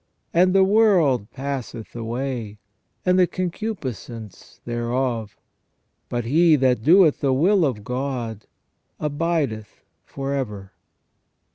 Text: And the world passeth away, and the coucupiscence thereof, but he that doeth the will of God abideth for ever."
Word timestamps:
And 0.33 0.55
the 0.55 0.63
world 0.63 1.29
passeth 1.29 1.95
away, 1.95 2.57
and 3.05 3.19
the 3.19 3.27
coucupiscence 3.27 4.59
thereof, 4.65 5.37
but 6.09 6.25
he 6.25 6.55
that 6.55 6.81
doeth 6.81 7.19
the 7.21 7.33
will 7.33 7.63
of 7.63 7.83
God 7.83 8.47
abideth 8.99 9.83
for 10.03 10.33
ever." 10.33 10.71